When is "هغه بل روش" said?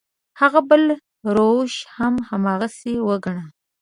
0.41-1.73